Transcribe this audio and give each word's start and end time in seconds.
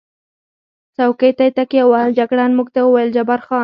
څوکۍ 0.95 1.31
ته 1.37 1.43
یې 1.47 1.55
تکیه 1.57 1.83
ووهل، 1.85 2.09
جګړن 2.19 2.51
موږ 2.57 2.67
ته 2.75 2.79
وویل: 2.83 3.09
جبار 3.15 3.39
خان. 3.45 3.59